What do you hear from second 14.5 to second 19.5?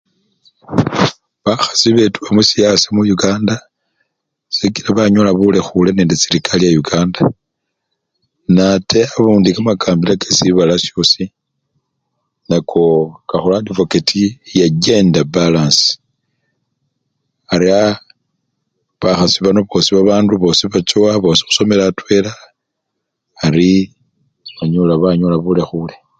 ya 'chender balance' ariaa bakhasi